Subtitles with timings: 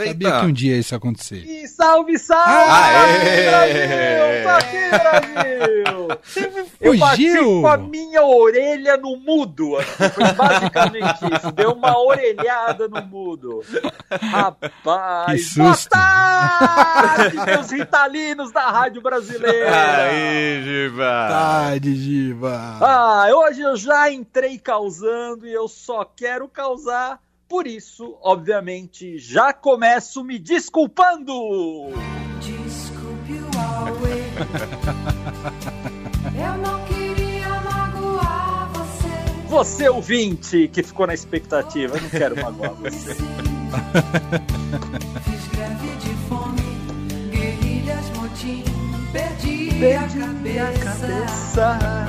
[0.00, 0.10] ele?
[0.12, 1.44] Sabia que um dia isso ia acontecer.
[1.46, 2.52] E salve, salve!
[2.52, 3.50] Aê!
[3.50, 4.50] Brasil!
[4.50, 6.10] Aqui, Brasil!
[6.80, 7.60] Eu bati Fugiu!
[7.60, 9.76] com a minha orelha no mudo.
[9.76, 11.52] aqui, Foi basicamente isso.
[11.52, 13.62] Deu uma orelhada no mudo.
[14.20, 15.26] Rapaz!
[15.32, 15.60] Que susto.
[15.60, 19.70] Boa tarde, meus ritalinos da Rádio Brasileira!
[20.08, 21.26] Aí, Giba!
[21.28, 22.78] Tarde, Giba.
[22.80, 27.20] Ah, hoje eu já entrei causando e eu só quero causar.
[27.50, 31.32] Por isso, obviamente, já começo me desculpando.
[32.40, 34.22] Desculpe o Huawei.
[36.40, 39.08] Eu não queria magoar você.
[39.48, 43.14] Você ouvinte que ficou na expectativa, eu não quero magoar você.
[43.14, 43.24] Fiz
[45.50, 46.62] greve de fome,
[47.32, 48.62] guerrilhas, motim.
[49.12, 50.30] Perdi, Perdi a
[50.68, 51.99] a cabeça.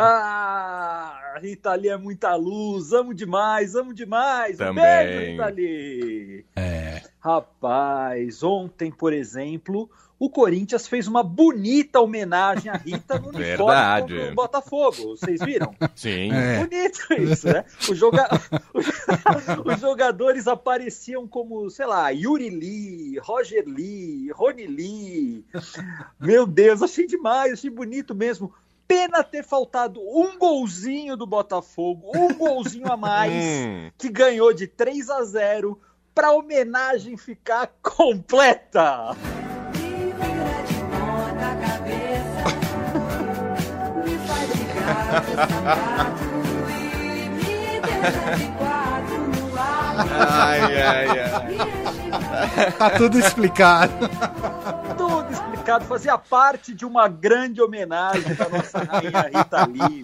[0.00, 4.54] Ah, Rita Lee é muita luz, amo demais, amo demais.
[4.56, 4.84] Um Também.
[4.84, 6.44] beijo, Rita Lee.
[6.56, 7.02] É.
[7.20, 14.28] Rapaz, ontem, por exemplo, o Corinthians fez uma bonita homenagem à Rita no uniforme Verdade.
[14.28, 15.16] do Botafogo.
[15.16, 15.74] Vocês viram?
[15.94, 16.30] Sim.
[16.32, 16.58] É.
[16.58, 17.64] Bonito isso, né?
[17.88, 18.28] O joga...
[19.64, 25.44] Os jogadores apareciam como, sei lá, Yuri Lee, Roger Lee, Rony Lee.
[26.18, 28.52] Meu Deus, achei demais, achei bonito mesmo.
[28.90, 33.30] Pena ter faltado um golzinho do Botafogo, um golzinho a mais,
[33.64, 33.90] Hum.
[33.96, 35.80] que ganhou de 3 a 0
[36.12, 39.14] para a homenagem ficar completa.
[50.18, 52.72] Ai, ai, ai.
[52.72, 53.92] Tá tudo explicado.
[55.70, 60.02] Explicado, fazia parte de uma grande homenagem para nossa rainha Rita Lee.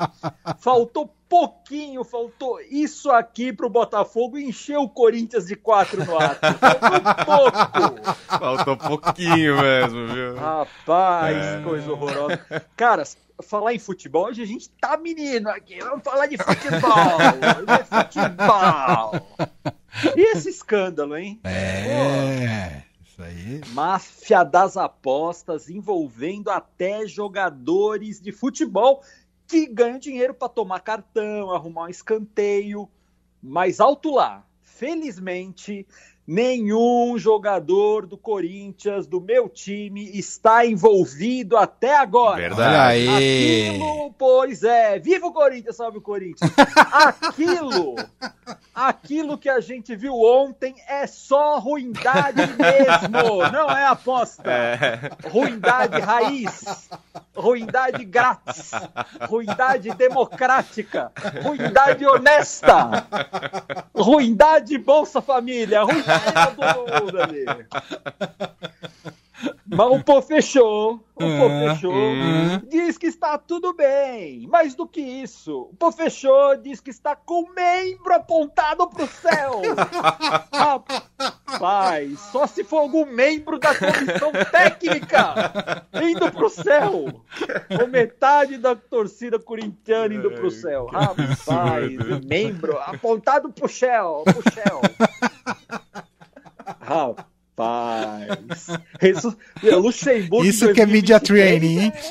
[0.58, 6.38] Faltou pouquinho, faltou isso aqui pro Botafogo encher o Corinthians de quatro no ato.
[7.26, 8.14] Faltou pouco.
[8.28, 10.36] Faltou pouquinho mesmo, viu?
[10.36, 11.60] Rapaz, É.
[11.64, 12.40] coisa horrorosa.
[12.76, 13.02] Cara,
[13.42, 15.80] falar em futebol, hoje a gente tá menino aqui.
[15.80, 17.18] Vamos falar de futebol.
[17.66, 19.56] De futebol.
[20.14, 21.40] E esse escândalo, hein?
[21.42, 22.36] É.
[22.40, 22.45] Aí.
[23.76, 29.02] Máfia das apostas envolvendo até jogadores de futebol
[29.46, 32.88] que ganham dinheiro para tomar cartão, arrumar um escanteio.
[33.42, 35.86] Mas alto lá, felizmente,
[36.26, 42.36] nenhum jogador do Corinthians, do meu time, está envolvido até agora.
[42.36, 43.08] Verdade.
[43.08, 46.50] Aquilo, pois é, viva o Corinthians, salve o Corinthians.
[46.92, 47.94] Aquilo,
[48.74, 54.50] aquilo que a gente viu ontem é só ruindade mesmo, não é aposta.
[54.50, 55.28] É.
[55.28, 56.88] Ruindade raiz,
[57.34, 58.72] ruindade grátis,
[59.28, 61.12] ruindade democrática,
[61.42, 63.06] ruindade honesta,
[63.94, 66.15] ruindade Bolsa Família, ruindade
[66.56, 67.44] mundo ali.
[69.68, 72.62] Mas o pô fechou, o pô Ah, fechou, ah.
[72.68, 74.46] diz que está tudo bem.
[74.46, 79.06] Mais do que isso, o pô fechou, diz que está com o membro apontado pro
[79.08, 79.60] céu.
[80.52, 87.06] Rapaz, só se for algum membro da comissão técnica indo pro céu.
[87.80, 90.86] Ou metade da torcida corintiana indo pro céu.
[90.86, 91.92] Rapaz,
[92.24, 94.80] membro apontado pro céu, pro céu.
[96.86, 98.66] Rapaz.
[99.02, 100.44] Isso, meu, Luxemburgo.
[100.44, 101.92] Isso que é media 2023, training, hein?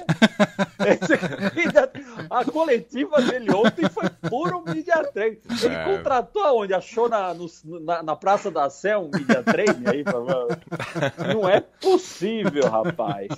[0.78, 1.91] É media-
[2.30, 5.38] A coletiva dele ontem foi puro media training.
[5.64, 5.84] Ele É.
[5.85, 6.74] contratou aonde?
[6.74, 7.47] Achou na, no-
[7.81, 10.03] na, na Praça da Sé um media training aí?
[10.03, 13.30] pra- Não é possível, rapaz.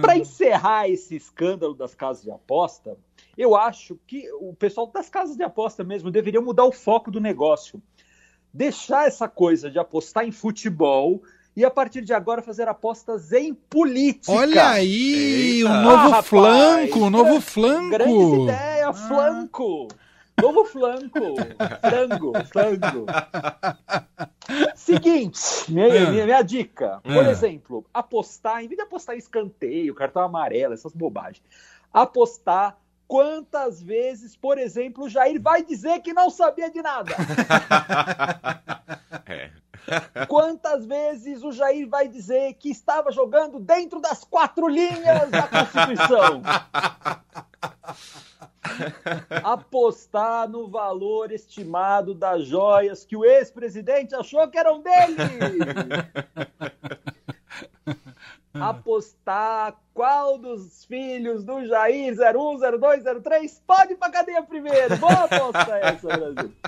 [0.00, 2.96] Para encerrar esse escândalo das casas de aposta,
[3.36, 7.20] eu acho que o pessoal das casas de aposta mesmo deveria mudar o foco do
[7.20, 7.82] negócio.
[8.54, 11.20] Deixar essa coisa de apostar em futebol
[11.56, 14.30] e a partir de agora fazer apostas em política.
[14.30, 15.68] Olha aí, Eita.
[15.68, 18.44] um novo Ah, rapaz, flanco, um novo flanco.
[18.44, 19.88] ideias, flanco.
[20.40, 21.20] Novo flanco.
[21.80, 23.06] Frango, frango.
[24.74, 27.00] Seguinte, minha, minha, minha dica.
[27.02, 27.30] Por Ah.
[27.30, 31.42] exemplo, apostar, em vez de apostar em escanteio, cartão amarelo, essas bobagens,
[31.92, 32.76] apostar
[33.14, 37.14] quantas vezes, por exemplo, o Jair vai dizer que não sabia de nada.
[39.26, 39.50] É.
[40.26, 46.42] Quantas vezes o Jair vai dizer que estava jogando dentro das quatro linhas da Constituição?
[49.42, 55.16] apostar no valor estimado das joias que o ex-presidente achou que eram dele.
[58.60, 64.96] Apostar qual dos filhos do Jair 01, 02, 03 pode ir pra cadeia primeiro.
[64.98, 66.52] Boa aposta essa, Brasil.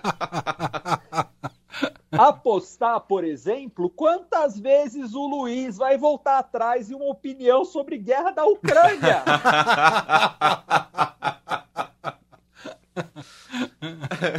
[2.10, 8.30] Apostar, por exemplo, quantas vezes o Luiz vai voltar atrás em uma opinião sobre guerra
[8.30, 9.22] da Ucrânia.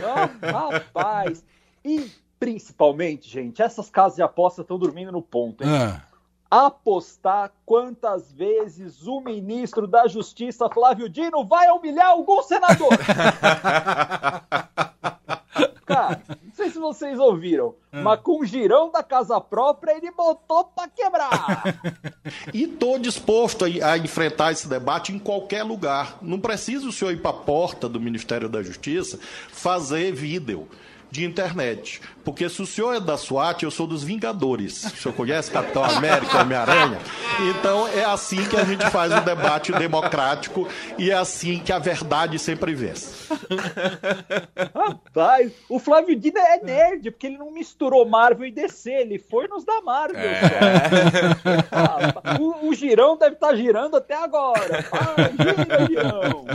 [0.03, 1.43] Ah, rapaz.
[1.85, 2.09] E,
[2.39, 5.69] principalmente, gente, essas casas de aposta estão dormindo no ponto, hein?
[5.69, 6.01] Ah,
[6.49, 12.89] Apostar quantas vezes o ministro da Justiça, Flávio Dino, vai humilhar algum senador.
[15.85, 20.65] Cara, não sei se vocês ouviram, mas com o girão da casa própria ele botou
[20.65, 21.63] pra quebrar.
[22.53, 26.17] E estou disposto a, a enfrentar esse debate em qualquer lugar.
[26.21, 29.17] Não precisa o senhor ir para a porta do Ministério da Justiça
[29.49, 30.67] fazer vídeo
[31.09, 32.01] de internet.
[32.23, 34.83] Porque se o senhor é da SWAT, eu sou dos Vingadores.
[34.83, 36.99] O senhor conhece Capitão América, Homem-Aranha?
[37.49, 40.67] Então é assim que a gente faz o debate democrático
[40.97, 43.33] e é assim que a verdade sempre vence.
[44.75, 49.47] Rapaz, o Flávio Dino é nerd, porque ele não misturou Marvel e DC, ele foi
[49.47, 50.29] nos da Marvel.
[51.71, 54.85] Rapaz, o, o girão deve estar girando até agora.
[54.91, 56.45] Ah, gira, girão.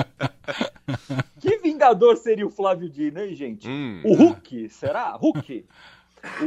[1.83, 3.69] Vingador seria o Flávio Dino, hein, gente?
[3.69, 4.01] Hum.
[4.05, 5.11] O Hulk, será?
[5.17, 5.67] Hulk?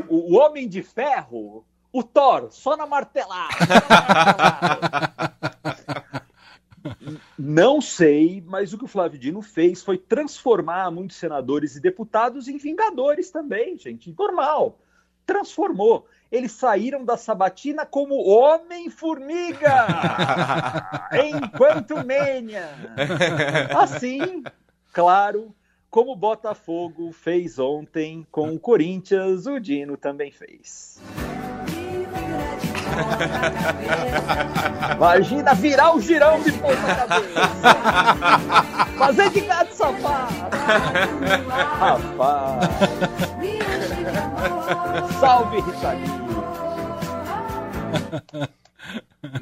[0.09, 1.65] O, o- o Homem de Ferro?
[1.91, 3.51] O Thor, só na martelada.
[3.57, 6.15] só na martelada.
[7.37, 12.47] Não sei, mas o que o Flávio Dino fez foi transformar muitos senadores e deputados
[12.47, 14.13] em vingadores também, gente.
[14.17, 14.79] Normal.
[15.25, 16.07] Transformou.
[16.31, 19.87] Eles saíram da sabatina como Homem-Formiga!
[21.25, 22.69] Enquanto Mania!
[23.77, 24.43] Assim,
[24.95, 25.53] claro,
[25.89, 31.01] como o Botafogo fez ontem com o Corinthians, o Dino também fez.
[34.95, 37.41] Imagina virar o girão de ponta cabeça.
[38.97, 40.33] Fazer de gato safado.
[41.77, 42.69] Rapaz.
[45.19, 46.07] Salve, Rita Lee.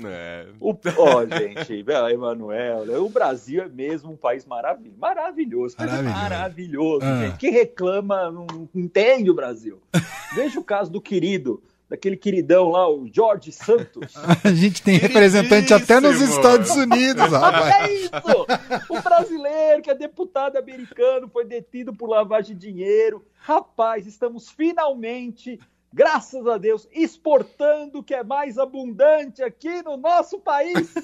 [0.06, 0.48] É.
[0.60, 4.98] O, ó, gente, Emanuel, né, o Brasil é mesmo um país maravilhoso.
[4.98, 6.18] Maravilhoso, é Maravilhoso.
[6.18, 7.06] maravilhoso.
[7.06, 7.26] Ah.
[7.26, 7.38] gente.
[7.38, 9.82] Quem reclama não entende o Brasil.
[10.36, 14.14] Veja o caso do querido, daquele queridão lá, o Jorge Santos.
[14.44, 16.20] a gente tem representante até nos.
[16.22, 17.90] Estados Unidos, rapaz.
[17.90, 18.46] É isso!
[18.90, 23.24] O brasileiro que é deputado americano foi detido por lavagem de dinheiro.
[23.36, 25.60] Rapaz, estamos finalmente,
[25.94, 30.94] graças a Deus, exportando o que é mais abundante aqui no nosso país.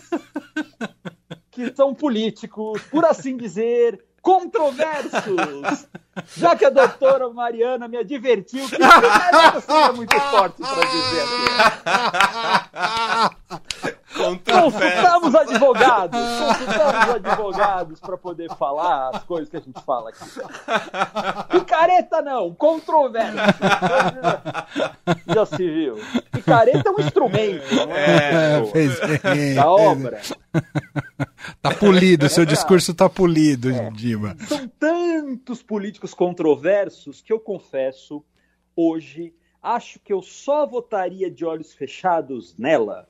[1.51, 5.88] Que são políticos, por assim dizer, controversos.
[6.38, 11.50] Já que a doutora Mariana me advertiu que não seria muito forte para dizer assim.
[14.15, 14.74] Consultamos
[15.39, 20.25] advogados, consultamos advogados para poder falar as coisas que a gente fala aqui.
[21.51, 23.41] Picareta não, controvérsia.
[25.27, 25.95] Já se viu?
[26.31, 28.59] Picareta é um instrumento, não é?
[28.59, 29.56] É, fez bem.
[29.56, 30.21] da obra.
[31.62, 34.35] Tá polido, seu discurso tá polido, Diva.
[34.47, 38.24] São tantos políticos controversos que eu confesso,
[38.75, 43.07] hoje, acho que eu só votaria de olhos fechados nela.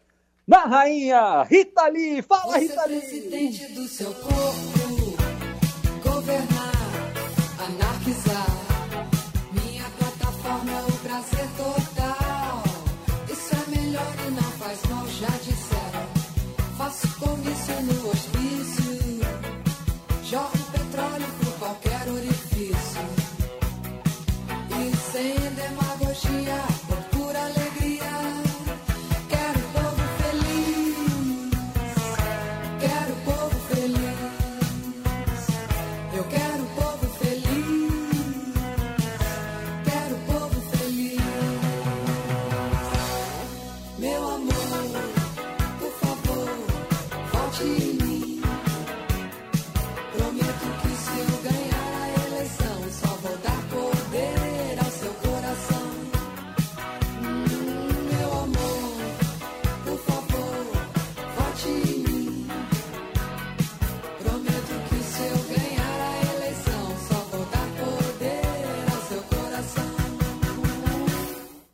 [0.49, 2.23] Na rainha Rita Lee!
[2.23, 2.99] Fala, Você Rita Lee!
[3.01, 5.15] presidente do seu corpo,
[6.03, 6.73] governar,
[7.67, 8.47] anarquizar.
[9.51, 12.63] Minha plataforma é o prazer total.
[13.31, 15.58] Isso é melhor e não faz mal, já disseram.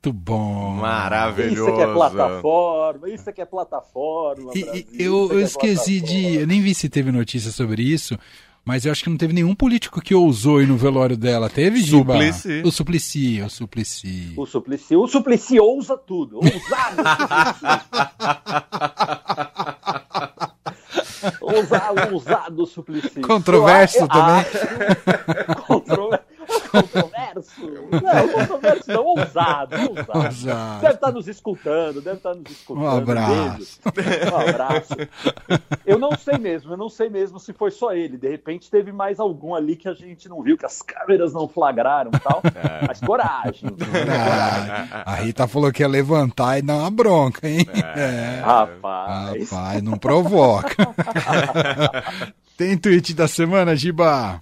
[0.06, 0.76] Muito bom.
[0.76, 1.54] Maravilhoso.
[1.54, 4.52] Isso é que é plataforma, isso é que é plataforma.
[4.54, 6.06] E- Brasil, eu, é eu é esqueci de.
[6.14, 6.42] plataforma.
[6.42, 8.18] Eu nem vi se teve notícia sobre isso.
[8.68, 11.48] Mas eu acho que não teve nenhum político que ousou ir no velório dela.
[11.52, 12.14] Teve, Giba?
[12.14, 12.62] Suplicy.
[12.66, 14.34] O Suplicy, o Suplicy.
[14.36, 16.38] O Suplicy, o Suplicy ousa tudo.
[16.38, 17.66] Ousado Suplicy.
[21.42, 23.22] Ousa- Ousado Suplicy.
[23.22, 24.36] Controverso Eu também.
[24.36, 25.75] acho-
[27.60, 30.26] Não, controverso não, ousado, ousado.
[30.26, 30.82] Ousado.
[30.82, 32.84] Deve estar nos escutando, deve estar nos escutando.
[32.84, 33.80] Um abraço.
[33.94, 34.34] Beijo.
[34.34, 34.94] Um abraço.
[35.86, 38.18] Eu não sei mesmo, eu não sei mesmo se foi só ele.
[38.18, 41.48] De repente teve mais algum ali que a gente não viu, que as câmeras não
[41.48, 42.42] flagraram e tal.
[42.88, 43.70] Mas coragem.
[43.70, 44.90] coragem.
[44.92, 47.66] Ah, a Rita falou que ia levantar e dar uma bronca, hein?
[47.96, 48.42] É.
[48.44, 49.50] Rapaz.
[49.50, 50.76] Rapaz, não provoca.
[52.58, 54.42] Tem tweet da semana, Giba?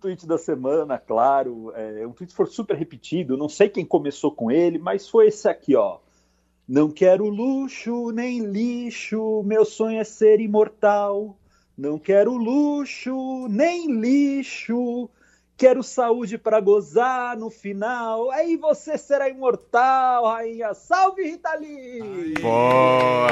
[0.00, 1.72] Tweet da semana, claro.
[1.74, 3.36] É, um tweet foi super repetido.
[3.36, 5.98] Não sei quem começou com ele, mas foi esse aqui, ó.
[6.66, 11.34] Não quero luxo nem lixo, meu sonho é ser imortal.
[11.76, 15.08] Não quero luxo nem lixo,
[15.58, 18.30] quero saúde pra gozar no final.
[18.30, 20.72] Aí você será imortal, rainha.
[20.72, 22.34] Salve, Rita Lee!
[22.40, 23.28] Boa!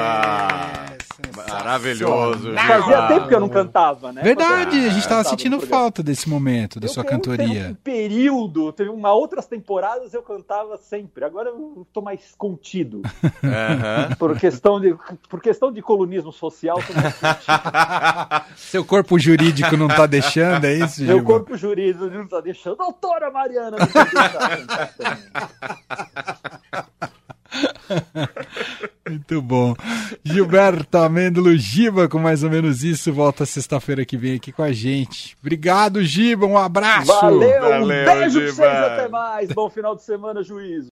[1.49, 3.09] Maravilhoso, Fazia Giba.
[3.09, 4.23] tempo que eu não cantava, né?
[4.23, 7.35] Verdade, Fazia- a gente tava cantava sentindo falta desse momento da Eu sua tenho- Teve
[7.35, 7.78] um cantoria.
[7.83, 11.25] período, teve uma outras temporadas eu cantava sempre.
[11.25, 13.02] Agora eu tô mais contido.
[13.45, 14.14] Aham.
[14.18, 14.97] Por questão de,
[15.28, 18.47] por questão de colunismo social, tô mais contido.
[18.56, 22.76] Seu corpo jurídico não tá deixando, é isso, meu corpo jurídico não tá deixando.
[22.76, 23.87] Doutora Mariana, não.
[29.08, 29.75] Muito bom.
[30.25, 34.73] Gilberto Amêndolo Giba, com mais ou menos isso, volta sexta-feira que vem aqui com a
[34.73, 35.37] gente.
[35.40, 37.06] Obrigado, Giba, um abraço.
[37.06, 38.52] Valeu, um Valeu, beijo pra Giba.
[38.52, 39.52] vocês, até mais.
[39.52, 40.85] Bom final de semana, juízo.